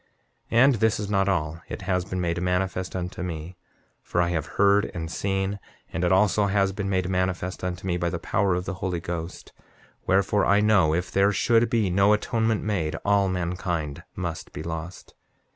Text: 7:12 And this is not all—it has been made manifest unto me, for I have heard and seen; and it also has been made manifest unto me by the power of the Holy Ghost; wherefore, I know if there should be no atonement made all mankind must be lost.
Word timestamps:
7:12 0.51 0.57
And 0.57 0.75
this 0.77 0.99
is 0.99 1.11
not 1.11 1.29
all—it 1.29 1.83
has 1.83 2.05
been 2.05 2.19
made 2.19 2.41
manifest 2.41 2.95
unto 2.95 3.21
me, 3.21 3.55
for 4.01 4.19
I 4.19 4.29
have 4.29 4.47
heard 4.57 4.89
and 4.95 5.11
seen; 5.11 5.59
and 5.93 6.03
it 6.03 6.11
also 6.11 6.47
has 6.47 6.71
been 6.71 6.89
made 6.89 7.07
manifest 7.07 7.63
unto 7.63 7.85
me 7.85 7.97
by 7.97 8.09
the 8.09 8.17
power 8.17 8.55
of 8.55 8.65
the 8.65 8.73
Holy 8.81 8.99
Ghost; 8.99 9.53
wherefore, 10.07 10.43
I 10.43 10.59
know 10.59 10.95
if 10.95 11.11
there 11.11 11.31
should 11.31 11.69
be 11.69 11.91
no 11.91 12.13
atonement 12.13 12.63
made 12.63 12.95
all 13.05 13.29
mankind 13.29 14.01
must 14.15 14.51
be 14.53 14.63
lost. 14.63 15.13